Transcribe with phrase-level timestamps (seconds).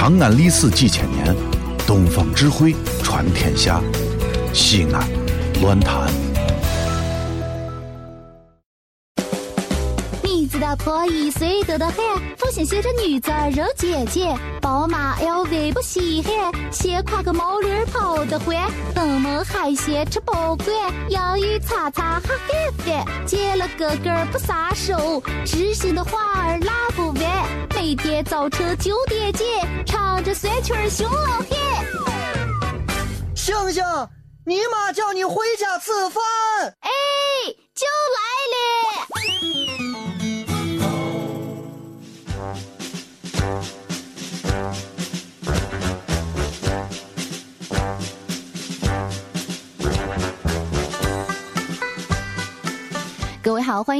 [0.00, 1.36] 长安历史几千年，
[1.86, 3.82] 东方智慧传天下。
[4.50, 5.06] 西安，
[5.60, 6.08] 乱谈。
[10.70, 11.96] 大婆一岁多的很，
[12.38, 20.68] 父亲写着女子肉姐姐，宝马 LV 不稀罕，先挎个毛驴跑得欢，登门海鲜吃不惯，
[21.08, 31.48] 洋芋擦擦哈翻翻，见了哥哥不撒手，知心的话儿拉不完，每天早晨九点见，唱着酸曲儿熊老汉。
[33.34, 33.82] 星星，
[34.46, 36.22] 你妈叫你回家吃饭。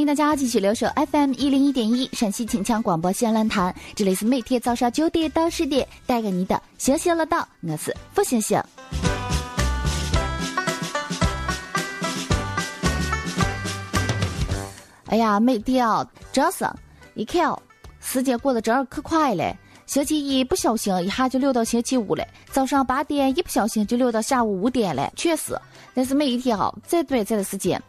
[0.01, 8.59] 欢迎大家继续留守 FM 一零一点一陕西秦腔广播西安论坛，这里是每天早上九点到十点带给你的星星乐道，我是付星星。
[15.05, 16.67] 哎呀，每天啊，真是，
[17.13, 17.55] 一看，
[17.99, 19.55] 时间过得真是可快了。
[19.85, 25.55] 星期一不小心一下就溜到星期五了，早上八点一不小心就溜到下午五点了，确实。
[25.93, 27.79] 但是每一天啊，再短暂的时间。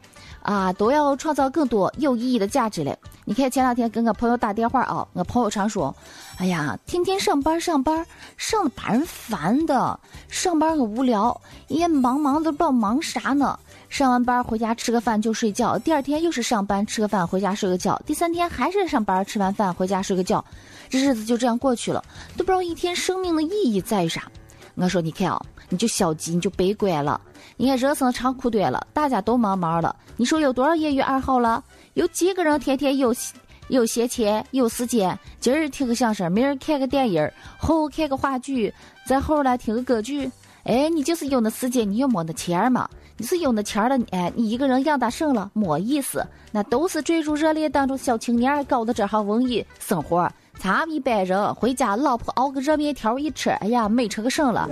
[0.43, 2.97] 啊，都要创造更多有意义的价值嘞！
[3.25, 5.95] 你看前两天跟个朋友打电话啊，我朋友常说
[6.39, 8.05] ：“哎呀，天天上班上班，
[8.37, 13.59] 上的把人烦的，上班很无聊，一天忙忙的不知道忙啥呢。
[13.89, 20.45] 上完班回家吃个饭就睡觉，第二天又是上班吃个饭回家睡个觉，第三天还是上班吃完饭回家睡个觉，
[20.89, 22.03] 这日子就这样过去了，
[22.37, 24.23] 都不知道一天生命的意义在于啥。”
[24.75, 27.21] 我说：“你看啊，你就消极，你就悲观了。
[27.57, 29.95] 你看人生长苦短了，大家都忙忙了。
[30.17, 31.63] 你说有多少业余爱好了？
[31.95, 33.15] 有几个人天天有
[33.69, 35.17] 有闲钱、有时间？
[35.39, 38.73] 今儿听个相声，明儿看个电影，后看个话剧，
[39.07, 40.31] 再后来听个歌剧。
[40.65, 42.89] 哎，你就是有那时间，你又没那钱嘛？
[43.19, 46.27] 你是有那钱了，哎，你一个人养大省了，没意思。
[46.51, 54.69] 那都是追逐热烈当中小青年搞的这行文艺生活。”咱们一般人回家，老婆熬个热面条一吃，哎呀，美成个神了。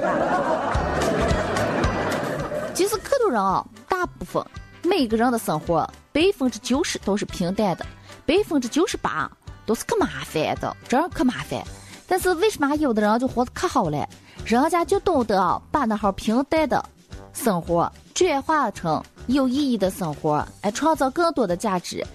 [2.75, 4.43] 其实可多人啊，大部分
[4.83, 7.85] 每个人的生活百分之九十都是平淡的，
[8.25, 9.31] 百分之九十八
[9.67, 11.61] 都是可麻烦的，真可麻烦。
[12.07, 14.09] 但是为什么有的人就活得可好了？
[14.45, 16.85] 人家就懂得把那号平淡的
[17.33, 22.07] 生活转化成有意义的生活，哎，创造更多的价值，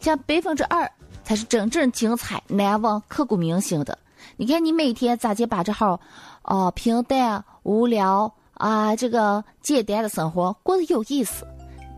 [0.00, 0.90] 像百分之二。
[1.24, 3.98] 才是真正精彩、难忘、刻骨铭心的。
[4.36, 6.00] 你看，你每天咋就把这号，
[6.42, 11.46] 哦，平淡无聊啊，这个简单的生活过得有意思？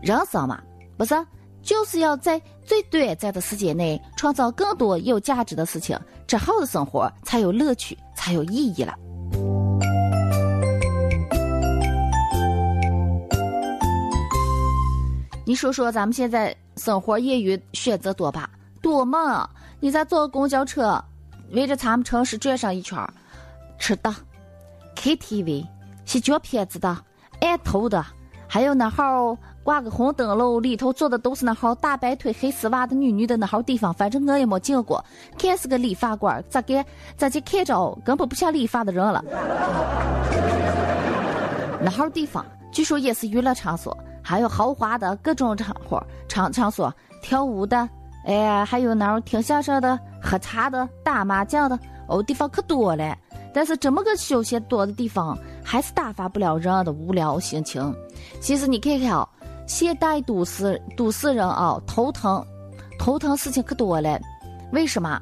[0.01, 0.61] 人生嘛，
[0.97, 1.15] 不是
[1.61, 8.95] 就是要在最短暂的时间内创造更多有价值的事情，这号的生活才有乐趣，才有意义了。
[15.45, 18.49] 你说说，咱们现在生活业余选择多吧？
[18.77, 19.49] 多嘛！
[19.79, 21.03] 你再坐公交车，
[21.51, 23.13] 围着咱们城市转上一圈儿，
[23.77, 24.13] 吃的、
[24.95, 25.65] KTV、
[26.05, 26.97] 洗脚片子的、
[27.41, 28.03] 按头的，
[28.47, 35.03] 还有那号挂个红灯笼，里头坐的都是那号大白腿、黑丝袜的女女的那号地方，反正我也没进过，
[35.37, 36.83] 看是个理发馆，咋个
[37.15, 39.23] 咋就看着根本不像理发的人了。
[41.79, 47.87] 那号地方据说也是娱乐场所，还有豪华的各种场合场场所，跳舞的。
[48.25, 53.17] 哎呀，还有那种听相声的、喝茶的、打麻将的，哦，地方可多了。
[53.53, 57.95] 但是这么个休闲多的地方，还是打发不了人的无聊心情。
[58.41, 59.27] 其实你看看啊，
[59.65, 62.45] 现代都市都市人啊，头疼，
[62.99, 64.19] 头疼事情可多了。
[64.73, 65.19] 为什么？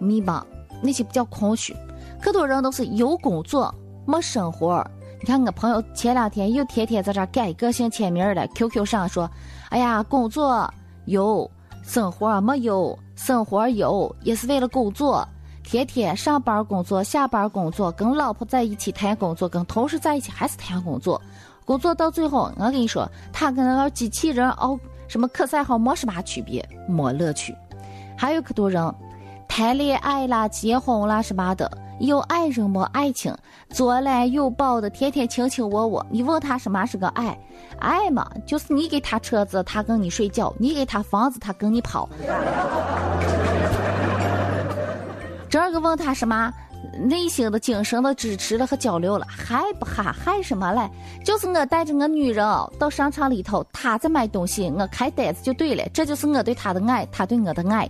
[0.00, 0.42] 迷茫，
[0.82, 1.76] 那些比较空虚。
[2.20, 3.72] 可多人都是有工作
[4.06, 4.84] 没生活。
[5.20, 9.30] 你看我朋友前两天又天天在这改个性签名了，QQ 上说
[9.68, 10.72] ：“哎呀，工作
[11.04, 11.48] 有。”
[11.86, 15.26] 生活没有，生活有也是为了工作。
[15.62, 21.20] 天天上班工作，下班工作，跟老婆在一起谈工作，跟同事在一起还是谈工作。
[21.64, 27.54] 工作到最后，我跟你说，他跟那个机器人熬什么可赛号没什么区别，没乐趣。
[28.16, 28.94] 还有可多人
[29.48, 31.70] 谈恋爱啦、结婚啦什么的。
[31.98, 33.34] 有爱人没爱情，
[33.70, 36.04] 左来右抱的，天天卿卿我我。
[36.10, 37.38] 你问他什么是个爱？
[37.78, 42.08] 爱嘛，就是你给他车子，他跟你睡觉；你给他房子，他跟你跑。
[45.48, 46.52] 这个问他什么？
[47.00, 50.88] 内心的、精神的支持了和交流了，还不还还什么嘞？
[51.24, 52.46] 就是我带着我女人
[52.78, 55.82] 到商场里头，他在买东西，我开单子就对了。
[55.92, 57.88] 这就是我对他的爱，他对我的爱。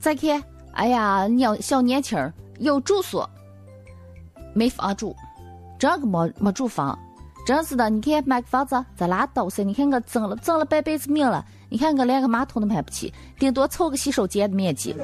[0.00, 0.42] 再看，
[0.72, 3.28] 哎呀，你要小年轻儿有住所，
[4.54, 5.14] 没房住，
[5.78, 6.98] 这个没没住房，
[7.46, 7.90] 真是的。
[7.90, 9.62] 你看买个房子咋拉倒噻。
[9.62, 14.96] 你看我挣了挣了半辈子命了，你看我连个马桶都买不起，顶多凑个洗手间的面积。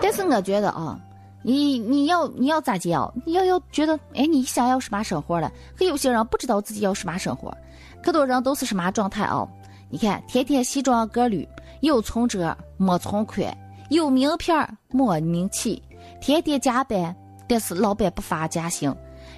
[0.00, 0.96] 但是我觉得啊，
[1.42, 3.12] 你你要你要咋接啊？
[3.26, 5.50] 你要要觉得哎，你想要什么生活了？
[5.76, 7.52] 可有些人不知道自己要什么生活，
[8.00, 9.44] 可多人都是什么状态啊？
[9.90, 11.48] 你看天天西装革履，
[11.84, 13.56] 有存折没存款，
[13.90, 14.56] 有名片
[14.90, 15.82] 没名气，
[16.18, 17.14] 天天加班，
[17.46, 18.92] 但是老板不发加薪。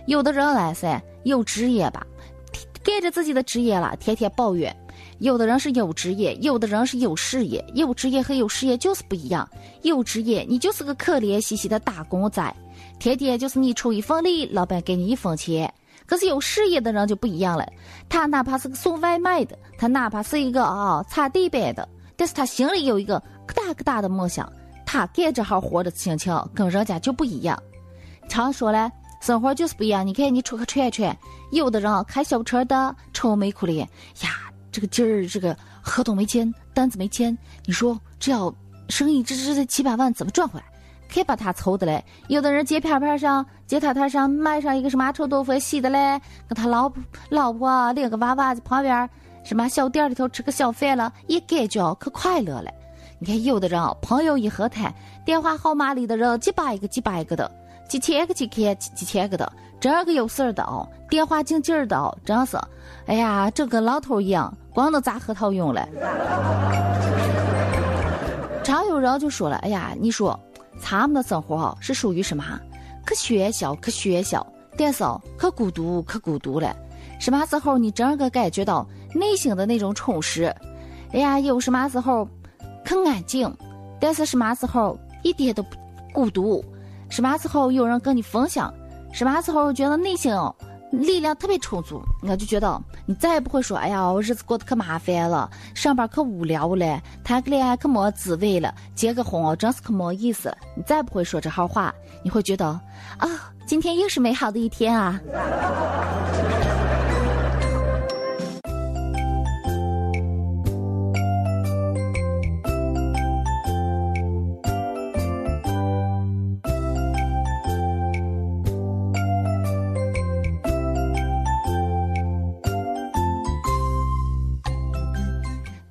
[0.06, 2.06] 有的人来噻，有职业吧，
[2.84, 4.74] 干着自己的职业了，天天抱怨。
[5.18, 7.64] 有的人是有职业，有的人是有事业。
[7.74, 9.48] 有职业和有事业就是不一样。
[9.82, 12.54] 有职业，你就是个可怜兮兮的打工仔，
[13.00, 15.72] 天天就是你出一份力，老板给你一分钱。
[16.06, 17.66] 可是有事业的人就不一样了，
[18.08, 24.50] 他哪怕是个送外卖的，他哪怕是一个啊擦地板的，但是他心里有一个可大可大的梦想，
[24.84, 27.60] 他干这行活的心情跟人家就不一样。
[28.28, 28.90] 常说嘞，
[29.20, 30.06] 生活就是不一样。
[30.06, 31.16] 你看你出去串串，
[31.52, 33.88] 有的人开小车的愁眉苦脸
[34.22, 34.30] 呀。
[34.72, 38.54] 这个今儿这个合同没签，单子没签，你说这要
[38.88, 40.66] 生意这这这几百万怎么赚回来？
[41.08, 42.04] 可把他愁的嘞。
[42.26, 49.08] 有的人街片片上、街摊摊上卖上一个什么臭豆腐洗的嘞，跟他老婆老婆领个娃娃在旁边，
[49.46, 52.70] 什么小店里头吃个小饭了，也感觉可快乐了。
[53.20, 54.92] 你看有的人朋友一合谈，
[55.24, 57.48] 电话号码里的人几百个几百个的，
[57.88, 62.58] 几千个几千几千个的，这个有事儿的哦，电话进劲儿的哦，真是，
[63.06, 64.52] 哎呀，这跟老头一样。
[64.74, 65.88] 光能砸核桃用了。
[68.64, 70.38] 常有人就说了：“哎呀，你说
[70.78, 72.44] 咱们的生活是属于什么？
[73.06, 74.44] 可喧嚣，可喧嚣，
[74.76, 76.76] 但是哦可孤独，可孤独了。
[77.18, 78.86] 什么时候你真个感觉到
[79.18, 80.54] 内心的那种充实？
[81.12, 82.28] 哎呀，有什么时候
[82.84, 83.52] 可安静，
[84.00, 85.76] 但是什么时候一点都不
[86.12, 86.64] 孤独？
[87.08, 88.72] 什么时候有人跟你分享？
[89.12, 90.32] 什么时候觉得内心？”
[90.92, 100.56] 力量特别充足，我就觉得你再也不会说，哎呀，我日子过得可麻烦了，上班可无聊了，谈个恋爱可没滋味了，结个婚哦真是可没意思。
[100.76, 101.92] 你再不会说这号话，
[102.22, 102.66] 你会觉得
[103.18, 103.28] 啊，
[103.66, 105.20] 今天又是美好的一天啊。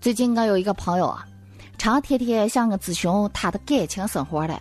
[0.06, 1.26] 最近我有一个朋友啊，
[1.80, 4.56] 常天天向我咨询他的感情生活嘞。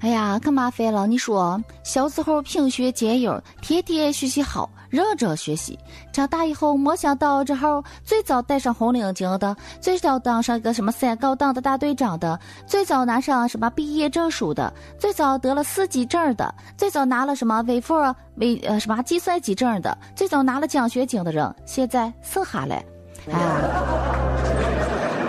[0.00, 1.06] 哎呀，可麻烦了！
[1.06, 5.78] 你说，小时候品学兼优，天天学习好，认真学习；
[6.10, 17.94] 长大以后，没想到之后最早戴上红领巾的，最早当上一个什么三高党的大队长的，最早拿上什么毕业证书的，最早得了四级证的，最早拿了什么微服
[18.36, 22.74] 微呃什么计算机证的，最早拿了奖学金的人，现在剩下了，
[23.30, 24.07] 哎。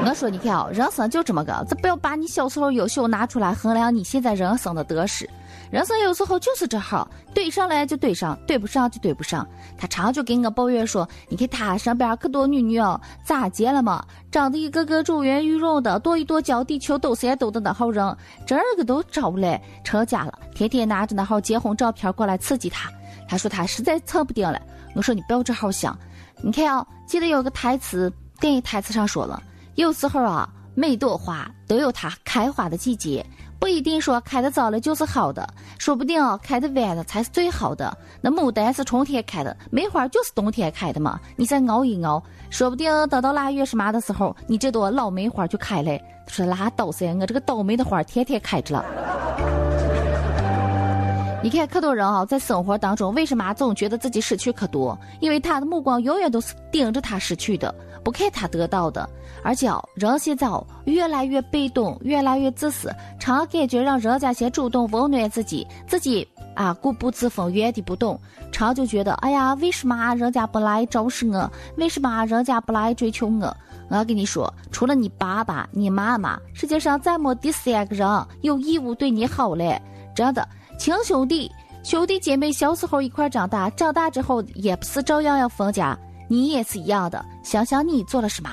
[0.01, 5.29] 我说，你看啊，人生就这么个，这不要把你小时候优秀拿出来衡量你现在人生的得失。
[5.69, 9.47] 人生有时候就是这号，对上来就对上，对不上就对不上。
[9.77, 14.03] 他常就跟我抱怨说：“你看他身边可多女女哦，咋结了嘛？
[14.31, 18.17] 长得一个个珠圆玉润的，跺一跺脚，地球抖三抖的那号人，
[18.47, 22.89] 这个都找不来成家了，天天拿着那号结婚照片过来刺激他。
[23.27, 24.59] 他说他实在蹭不定了。
[24.95, 25.95] 我说你不要这号想，
[26.41, 29.39] 你看啊，记得有个台词，电影台词上说了。”
[29.79, 33.25] 有时候啊，每朵花都有它开花的季节，
[33.57, 37.97] 不一定说开的早了就是好的，说不定啊开的晚了才是最好的。
[38.19, 41.17] 那牡丹是春天开的，梅花就是冬天开的嘛。
[41.37, 45.97] 你再熬一熬，说不定等到腊月什么的时候，你这朵老梅花就开了。
[46.27, 48.85] 说拉倒噻，我这个倒霉的花天天开着了。
[51.41, 54.97] 你看，可多人啊，在生活当中，为什么总觉得自己失去可多？
[55.21, 59.09] 因为他的目光永远都是盯着他失去的，不看他得到的。
[59.41, 60.49] 而且，人现在
[60.83, 68.19] 越来越被动，越来越自私，常感觉让人家先主动温暖自己，自己啊固步自封，原地不动，
[68.51, 71.49] 常就觉得，哎呀，为什么人家不来重视我？
[71.77, 73.55] 为什么人家不来追求我？
[73.87, 78.05] 我跟你说，除了你爸爸、你妈妈，世界上再没第三个人
[78.41, 79.81] 有义务对你好嘞，
[80.13, 80.45] 真的。
[80.79, 81.51] 亲兄弟、
[81.83, 85.95] 兄弟姐妹小时候一块长大，长大之后也不是照样要分家。
[86.29, 88.49] 你也是一样的，想想你做了什么。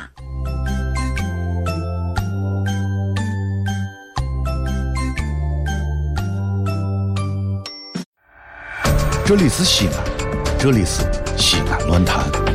[9.25, 10.05] 这里是西安，
[10.59, 11.05] 这里是
[11.39, 12.46] 西安论坛。